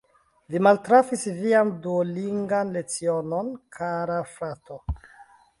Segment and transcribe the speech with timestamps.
[0.53, 4.83] Vi maltrafis vian duolingan lecionon, kara frato.